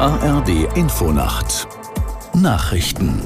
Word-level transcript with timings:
ARD 0.00 0.76
Infonacht 0.76 1.66
Nachrichten 2.32 3.20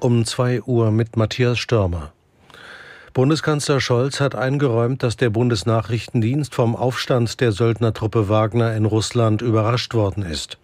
um 0.00 0.24
2 0.24 0.62
Uhr 0.62 0.90
mit 0.90 1.16
Matthias 1.16 1.60
Stürmer. 1.60 2.12
Bundeskanzler 3.12 3.80
Scholz 3.80 4.18
hat 4.18 4.34
eingeräumt, 4.34 5.04
dass 5.04 5.16
der 5.16 5.30
Bundesnachrichtendienst 5.30 6.56
vom 6.56 6.74
Aufstand 6.74 7.40
der 7.40 7.52
Söldnertruppe 7.52 8.28
Wagner 8.28 8.74
in 8.74 8.84
Russland 8.84 9.42
überrascht 9.42 9.94
worden 9.94 10.24
ist. 10.24 10.58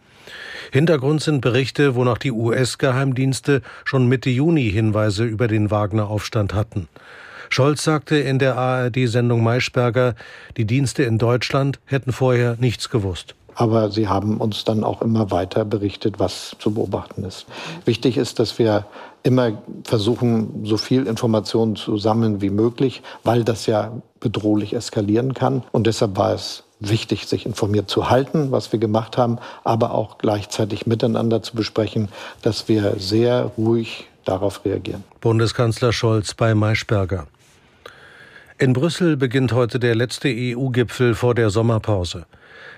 Hintergrund 0.73 1.23
sind 1.23 1.41
Berichte, 1.41 1.95
wonach 1.95 2.19
die 2.19 2.33
US-Geheimdienste 2.33 3.63
schon 3.85 4.09
Mitte 4.09 4.31
Juni 4.31 4.69
Hinweise 4.73 5.25
über 5.25 5.47
den 5.47 5.71
Wagner-Aufstand 5.71 6.53
hatten. 6.53 6.89
Scholz 7.51 7.83
sagte 7.83 8.17
in 8.17 8.39
der 8.39 8.57
ARD-Sendung 8.57 9.43
Maischberger, 9.43 10.15
die 10.57 10.65
Dienste 10.65 11.03
in 11.03 11.19
Deutschland 11.19 11.81
hätten 11.85 12.13
vorher 12.13 12.57
nichts 12.61 12.91
gewusst. 12.91 13.35
Aber 13.57 13.91
sie 13.91 14.07
haben 14.07 14.39
uns 14.39 14.65
dann 14.65 14.85
auch 14.85 15.03
immer 15.03 15.33
weiter 15.33 15.65
berichtet, 15.65 16.21
was 16.21 16.57
zu 16.61 16.73
beobachten 16.73 17.25
ist. 17.25 17.47
Wichtig 17.85 18.17
ist, 18.17 18.39
dass 18.39 18.61
wir 18.61 18.87
immer 19.25 19.61
versuchen, 19.83 20.65
so 20.65 20.77
viel 20.77 21.09
Informationen 21.09 21.75
zu 21.75 21.99
sammeln 21.99 22.41
wie 22.41 22.51
möglich, 22.51 23.03
weil 23.25 23.43
das 23.43 23.67
ja 23.67 23.93
bedrohlich 24.21 24.73
eskalieren 24.73 25.35
kann. 25.35 25.65
Und 25.73 25.89
deshalb 25.89 26.17
war 26.17 26.33
es 26.33 26.63
wichtig, 26.79 27.27
sich 27.27 27.47
informiert 27.47 27.91
zu 27.91 28.09
halten, 28.09 28.53
was 28.53 28.71
wir 28.73 28.79
gemacht 28.79 29.19
haben, 29.19 29.39
aber 29.65 29.93
auch 29.93 30.19
gleichzeitig 30.19 30.87
miteinander 30.87 31.43
zu 31.43 31.57
besprechen, 31.57 32.09
dass 32.43 32.69
wir 32.69 32.95
sehr 32.99 33.51
ruhig 33.59 34.07
darauf 34.25 34.65
reagieren. 34.65 35.03
Bundeskanzler 35.21 35.93
Scholz 35.93 36.35
bei 36.35 36.55
Maischberger. 36.55 37.27
In 38.61 38.75
Brüssel 38.75 39.17
beginnt 39.17 39.55
heute 39.55 39.79
der 39.79 39.95
letzte 39.95 40.29
EU-Gipfel 40.29 41.15
vor 41.15 41.35
der 41.35 41.49
Sommerpause. 41.49 42.27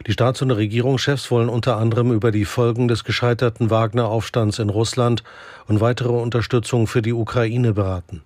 Die 0.07 0.13
Staats- 0.13 0.41
und 0.41 0.53
Regierungschefs 0.53 1.29
wollen 1.33 1.49
unter 1.49 1.77
anderem 1.77 2.13
über 2.13 2.31
die 2.31 2.45
Folgen 2.45 2.87
des 2.87 3.03
gescheiterten 3.03 3.69
Wagner-Aufstands 3.69 4.61
in 4.61 4.71
Russland 4.71 5.25
und 5.67 5.81
weitere 5.81 6.13
Unterstützung 6.13 6.87
für 6.87 7.03
die 7.03 7.13
Ukraine 7.13 7.73
beraten. 7.73 8.23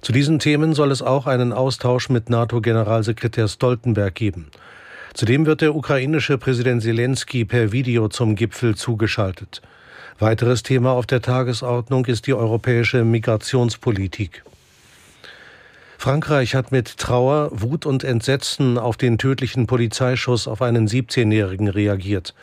Zu 0.00 0.10
diesen 0.10 0.40
Themen 0.40 0.74
soll 0.74 0.90
es 0.90 1.00
auch 1.00 1.28
einen 1.28 1.52
Austausch 1.52 2.08
mit 2.08 2.28
NATO-Generalsekretär 2.28 3.46
Stoltenberg 3.46 4.16
geben. 4.16 4.50
Zudem 5.14 5.46
wird 5.46 5.60
der 5.60 5.76
ukrainische 5.76 6.38
Präsident 6.38 6.82
Zelensky 6.82 7.44
per 7.44 7.70
Video 7.70 8.08
zum 8.08 8.34
Gipfel 8.34 8.74
zugeschaltet. 8.74 9.62
Weiteres 10.18 10.64
Thema 10.64 10.90
auf 10.90 11.06
der 11.06 11.22
Tagesordnung 11.22 12.06
ist 12.06 12.26
die 12.26 12.34
europäische 12.34 13.04
Migrationspolitik. 13.04 14.42
Frankreich 16.00 16.54
hat 16.54 16.72
mit 16.72 16.96
Trauer, 16.96 17.50
Wut 17.52 17.84
und 17.84 18.04
Entsetzen 18.04 18.78
auf 18.78 18.96
den 18.96 19.18
tödlichen 19.18 19.66
Polizeischuss 19.66 20.48
auf 20.48 20.62
einen 20.62 20.88
17-Jährigen 20.88 21.68
reagiert. 21.68 22.34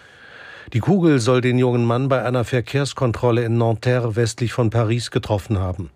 Die 0.74 0.80
Kugel 0.80 1.18
soll 1.18 1.42
den 1.42 1.58
jungen 1.58 1.84
Mann 1.84 2.08
bei 2.08 2.24
einer 2.24 2.44
Verkehrskontrolle 2.44 3.44
in 3.44 3.58
Nanterre 3.58 4.16
westlich 4.16 4.54
von 4.54 4.70
Paris 4.70 5.10
getroffen 5.10 5.58
haben. 5.58 5.90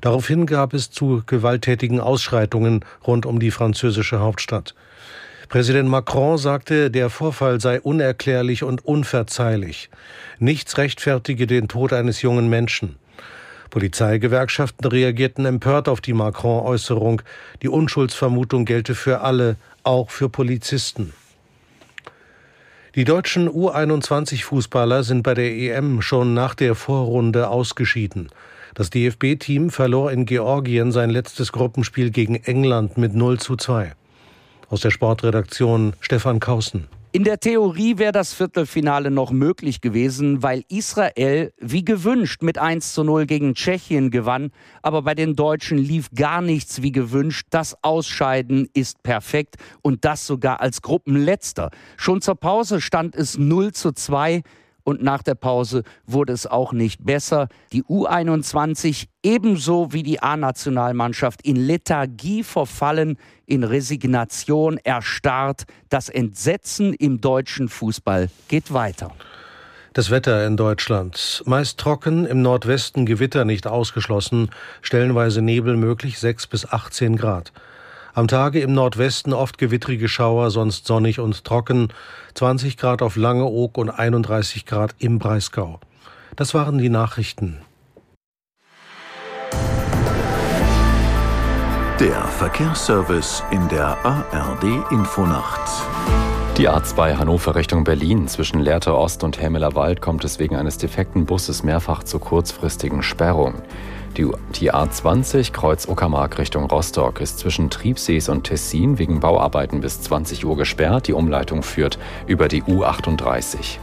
Daraufhin 0.00 0.46
gab 0.46 0.72
es 0.72 0.90
zu 0.90 1.22
gewalttätigen 1.26 2.00
Ausschreitungen 2.00 2.82
rund 3.06 3.26
um 3.26 3.38
die 3.38 3.50
französische 3.50 4.20
Hauptstadt. 4.20 4.74
Präsident 5.50 5.90
Macron 5.90 6.38
sagte, 6.38 6.90
der 6.90 7.10
Vorfall 7.10 7.60
sei 7.60 7.82
unerklärlich 7.82 8.62
und 8.62 8.82
unverzeihlich. 8.82 9.90
Nichts 10.38 10.78
rechtfertige 10.78 11.46
den 11.46 11.68
Tod 11.68 11.92
eines 11.92 12.22
jungen 12.22 12.48
Menschen. 12.48 12.96
Polizeigewerkschaften 13.70 14.86
reagierten 14.86 15.44
empört 15.44 15.88
auf 15.88 16.00
die 16.00 16.12
Macron-Äußerung. 16.12 17.22
Die 17.62 17.68
Unschuldsvermutung 17.68 18.64
gelte 18.64 18.94
für 18.94 19.20
alle, 19.20 19.56
auch 19.82 20.10
für 20.10 20.28
Polizisten. 20.28 21.12
Die 22.94 23.04
deutschen 23.04 23.48
U21-Fußballer 23.48 25.04
sind 25.04 25.22
bei 25.22 25.34
der 25.34 25.52
EM 25.52 26.02
schon 26.02 26.34
nach 26.34 26.54
der 26.54 26.74
Vorrunde 26.74 27.48
ausgeschieden. 27.48 28.30
Das 28.74 28.90
DFB-Team 28.90 29.70
verlor 29.70 30.10
in 30.10 30.26
Georgien 30.26 30.90
sein 30.90 31.10
letztes 31.10 31.52
Gruppenspiel 31.52 32.10
gegen 32.10 32.36
England 32.36 32.96
mit 32.96 33.14
0 33.14 33.38
zu 33.38 33.56
2. 33.56 33.92
Aus 34.70 34.80
der 34.80 34.90
Sportredaktion 34.90 35.94
Stefan 36.00 36.40
Kausen. 36.40 36.88
In 37.10 37.24
der 37.24 37.40
Theorie 37.40 37.96
wäre 37.96 38.12
das 38.12 38.34
Viertelfinale 38.34 39.10
noch 39.10 39.30
möglich 39.30 39.80
gewesen, 39.80 40.42
weil 40.42 40.64
Israel 40.68 41.54
wie 41.56 41.82
gewünscht 41.82 42.42
mit 42.42 42.58
1 42.58 42.92
zu 42.92 43.02
0 43.02 43.24
gegen 43.24 43.54
Tschechien 43.54 44.10
gewann. 44.10 44.50
Aber 44.82 45.00
bei 45.00 45.14
den 45.14 45.34
Deutschen 45.34 45.78
lief 45.78 46.10
gar 46.14 46.42
nichts 46.42 46.82
wie 46.82 46.92
gewünscht. 46.92 47.46
Das 47.48 47.82
Ausscheiden 47.82 48.68
ist 48.74 49.02
perfekt 49.02 49.56
und 49.80 50.04
das 50.04 50.26
sogar 50.26 50.60
als 50.60 50.82
Gruppenletzter. 50.82 51.70
Schon 51.96 52.20
zur 52.20 52.34
Pause 52.34 52.82
stand 52.82 53.16
es 53.16 53.38
0 53.38 53.72
zu 53.72 53.92
2 53.92 54.42
und 54.88 55.02
nach 55.02 55.22
der 55.22 55.34
Pause 55.34 55.82
wurde 56.06 56.32
es 56.32 56.46
auch 56.46 56.72
nicht 56.72 57.04
besser. 57.04 57.48
Die 57.74 57.82
U21 57.82 59.08
ebenso 59.22 59.92
wie 59.92 60.02
die 60.02 60.22
A-Nationalmannschaft 60.22 61.42
in 61.42 61.56
Lethargie 61.56 62.42
verfallen, 62.42 63.18
in 63.44 63.64
Resignation 63.64 64.78
erstarrt. 64.78 65.64
Das 65.90 66.08
Entsetzen 66.08 66.94
im 66.94 67.20
deutschen 67.20 67.68
Fußball 67.68 68.30
geht 68.48 68.72
weiter. 68.72 69.12
Das 69.92 70.10
Wetter 70.10 70.46
in 70.46 70.56
Deutschland. 70.56 71.42
Meist 71.44 71.78
trocken, 71.78 72.24
im 72.24 72.40
Nordwesten 72.40 73.04
Gewitter 73.04 73.44
nicht 73.44 73.66
ausgeschlossen, 73.66 74.48
stellenweise 74.80 75.42
Nebel 75.42 75.76
möglich 75.76 76.18
6 76.18 76.46
bis 76.46 76.66
18 76.66 77.16
Grad. 77.16 77.52
Am 78.18 78.26
Tage 78.26 78.58
im 78.58 78.72
Nordwesten 78.72 79.32
oft 79.32 79.58
gewittrige 79.58 80.08
Schauer, 80.08 80.50
sonst 80.50 80.88
sonnig 80.88 81.20
und 81.20 81.44
trocken. 81.44 81.92
20 82.34 82.76
Grad 82.76 83.00
auf 83.00 83.14
Langeoog 83.14 83.78
und 83.78 83.90
31 83.90 84.66
Grad 84.66 84.96
im 84.98 85.20
Breisgau. 85.20 85.78
Das 86.34 86.52
waren 86.52 86.78
die 86.78 86.88
Nachrichten. 86.88 87.58
Der 92.00 92.24
Verkehrsservice 92.24 93.44
in 93.52 93.68
der 93.68 93.96
ARD 94.04 94.64
Infonacht. 94.90 95.70
Die 96.56 96.68
A2 96.68 97.18
Hannover 97.18 97.54
Richtung 97.54 97.84
Berlin 97.84 98.26
zwischen 98.26 98.58
Lehrte 98.58 98.96
Ost 98.96 99.22
und 99.22 99.40
Hämeler 99.40 99.76
Wald 99.76 100.00
kommt 100.00 100.24
es 100.24 100.40
wegen 100.40 100.56
eines 100.56 100.76
defekten 100.76 101.24
Busses 101.24 101.62
mehrfach 101.62 102.02
zu 102.02 102.18
kurzfristigen 102.18 103.04
Sperrungen. 103.04 103.62
Die, 104.16 104.26
die 104.56 104.72
A20 104.72 105.52
Kreuz 105.52 105.86
Uckermark 105.86 106.38
Richtung 106.38 106.64
Rostock 106.64 107.20
ist 107.20 107.38
zwischen 107.38 107.70
Triebsees 107.70 108.28
und 108.28 108.44
Tessin 108.44 108.98
wegen 108.98 109.20
Bauarbeiten 109.20 109.80
bis 109.80 110.00
20 110.00 110.44
Uhr 110.44 110.56
gesperrt. 110.56 111.06
Die 111.06 111.12
Umleitung 111.12 111.62
führt 111.62 111.98
über 112.26 112.48
die 112.48 112.62
U38. 112.62 113.78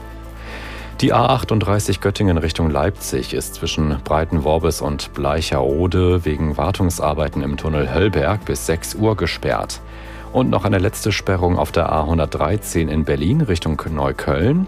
Die 1.02 1.14
A38 1.14 2.00
Göttingen 2.00 2.38
Richtung 2.38 2.69
Leipzig 2.69 3.34
ist 3.34 3.56
zwischen 3.56 3.97
Breitenworbes 4.06 4.81
und 4.81 5.14
Bleicherode 5.14 6.24
wegen 6.24 6.56
Wartungsarbeiten 6.56 7.41
im 7.41 7.58
Tunnel 7.58 7.94
Höllberg 7.94 8.46
bis 8.46 8.66
6 8.66 8.96
Uhr 8.96 9.18
gesperrt. 9.18 9.81
Und 10.31 10.50
noch 10.50 10.64
eine 10.64 10.80
letzte 10.80 11.12
Sperrung 11.12 11.58
auf 11.58 11.74
der 11.74 11.91
A113 11.91 12.88
in 12.88 13.03
Berlin 13.03 13.41
Richtung 13.41 13.81
Neukölln. 13.90 14.68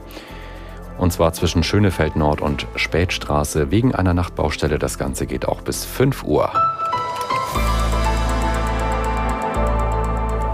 Und 0.97 1.13
zwar 1.13 1.33
zwischen 1.33 1.63
Schönefeld 1.63 2.15
Nord 2.15 2.41
und 2.41 2.65
Spätstraße 2.75 3.69
wegen 3.71 3.93
einer 3.93 4.13
Nachtbaustelle. 4.13 4.79
Das 4.79 4.97
Ganze 4.97 5.27
geht 5.27 5.47
auch 5.47 5.61
bis 5.61 5.85
5 5.85 6.23
Uhr. 6.23 6.51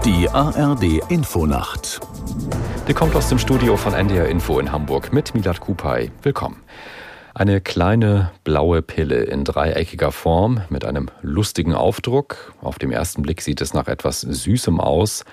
Die 0.04 0.28
ARD 0.28 1.00
Infonacht. 1.08 2.00
Die 2.86 2.92
kommt 2.92 3.16
aus 3.16 3.30
dem 3.30 3.38
Studio 3.38 3.78
von 3.78 3.94
NDR 3.94 4.28
Info 4.28 4.58
in 4.58 4.70
Hamburg 4.70 5.14
mit 5.14 5.34
Milad 5.34 5.60
Kupay. 5.60 6.10
Willkommen. 6.22 6.62
Eine 7.32 7.62
kleine 7.62 8.30
blaue 8.44 8.82
Pille 8.82 9.22
in 9.22 9.44
dreieckiger 9.44 10.12
Form 10.12 10.60
mit 10.68 10.84
einem 10.84 11.08
lustigen 11.22 11.74
Aufdruck. 11.74 12.52
Auf 12.60 12.78
dem 12.78 12.92
ersten 12.92 13.22
Blick 13.22 13.40
sieht 13.40 13.62
es 13.62 13.72
nach 13.72 13.88
etwas 13.88 14.20
Süßem 14.20 14.78
aus. 14.78 15.24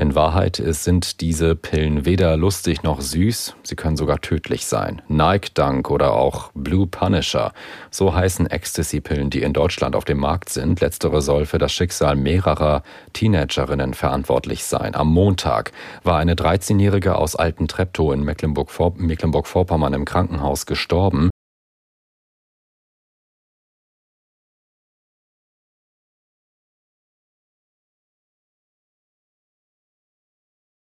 In 0.00 0.14
Wahrheit 0.14 0.62
sind 0.64 1.20
diese 1.20 1.54
Pillen 1.54 2.06
weder 2.06 2.38
lustig 2.38 2.82
noch 2.82 3.02
süß, 3.02 3.54
sie 3.62 3.76
können 3.76 3.98
sogar 3.98 4.22
tödlich 4.22 4.64
sein. 4.64 5.02
Nike 5.08 5.52
Dunk 5.52 5.90
oder 5.90 6.14
auch 6.14 6.50
Blue 6.54 6.86
Punisher, 6.86 7.52
so 7.90 8.14
heißen 8.14 8.46
Ecstasy-Pillen, 8.46 9.28
die 9.28 9.42
in 9.42 9.52
Deutschland 9.52 9.94
auf 9.94 10.06
dem 10.06 10.16
Markt 10.16 10.48
sind. 10.48 10.80
Letztere 10.80 11.20
soll 11.20 11.44
für 11.44 11.58
das 11.58 11.72
Schicksal 11.72 12.16
mehrerer 12.16 12.82
Teenagerinnen 13.12 13.92
verantwortlich 13.92 14.64
sein. 14.64 14.94
Am 14.94 15.12
Montag 15.12 15.70
war 16.02 16.18
eine 16.18 16.34
13-Jährige 16.34 17.16
aus 17.16 17.36
Alten 17.36 17.68
Treptow 17.68 18.14
in 18.14 18.24
Mecklenburg-Vorpommern 18.24 19.92
im 19.92 20.06
Krankenhaus 20.06 20.64
gestorben. 20.64 21.28